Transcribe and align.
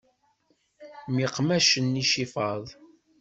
Myeqmacen 1.13 1.99
icifaḍ. 2.03 2.65